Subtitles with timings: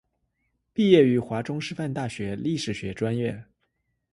[0.73, 3.39] 毕业于华中师范大学历史学专业。